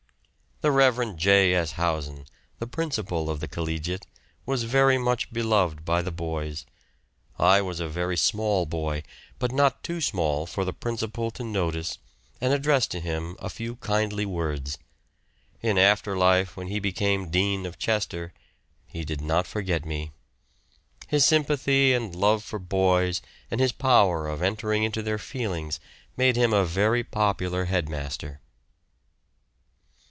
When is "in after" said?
15.61-16.15